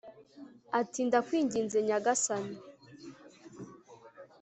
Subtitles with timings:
[0.79, 2.57] ati “Ndakwinginze nyagasani